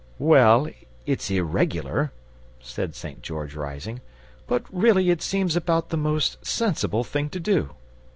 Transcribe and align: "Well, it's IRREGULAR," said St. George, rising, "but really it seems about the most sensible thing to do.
"Well, 0.17 0.67
it's 1.05 1.29
IRREGULAR," 1.29 2.11
said 2.59 2.95
St. 2.95 3.21
George, 3.21 3.53
rising, 3.53 4.01
"but 4.47 4.63
really 4.71 5.11
it 5.11 5.21
seems 5.21 5.55
about 5.55 5.89
the 5.89 5.95
most 5.95 6.43
sensible 6.43 7.03
thing 7.03 7.29
to 7.29 7.39
do. 7.39 7.75